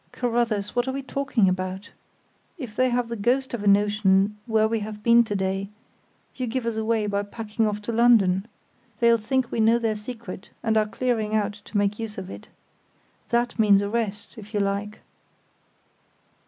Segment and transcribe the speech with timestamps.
[0.11, 0.75] "Carruthers!
[0.75, 1.91] what are we talking about?
[2.57, 5.69] If they have the ghost of a notion where we have been to day,
[6.33, 8.47] you give us away by packing off to London.
[8.97, 12.47] They'll think we know their secret and are clearing out to make use of it.
[13.29, 15.01] That means arrest, if you like!"